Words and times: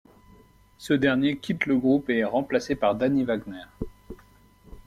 Ce 0.79 0.93
dernier 0.95 1.37
quitte 1.37 1.67
le 1.67 1.77
groupe 1.77 2.09
en 2.09 2.11
et 2.11 2.17
est 2.17 2.23
remplacé 2.25 2.75
par 2.75 2.95
Danny 2.95 3.23
Wagner. 3.23 3.65